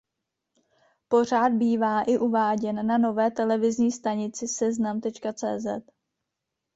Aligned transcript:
Pořad 1.07 1.51
bývá 1.53 2.01
i 2.01 2.17
uváděn 2.17 2.87
na 2.87 2.97
nové 2.97 3.31
televizní 3.31 3.91
stanici 3.91 4.47
Seznam.cz. 4.47 5.89